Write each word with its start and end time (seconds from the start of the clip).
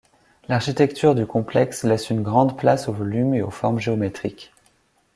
L'architecture 0.47 1.13
du 1.13 1.27
complexe 1.27 1.83
laisse 1.83 2.09
une 2.09 2.23
grande 2.23 2.57
place 2.57 2.87
aux 2.89 2.93
volumes 2.93 3.35
et 3.35 3.43
aux 3.43 3.51
formes 3.51 3.77
géométriques. 3.79 4.51